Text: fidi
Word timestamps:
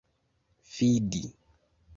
fidi 0.71 1.23